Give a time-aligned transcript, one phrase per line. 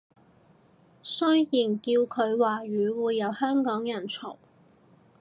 [1.03, 4.37] 雖然叫佢華語會有香港人嘈